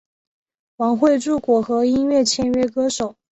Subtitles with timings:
[0.77, 3.15] 王汇筑果核音乐签约歌手。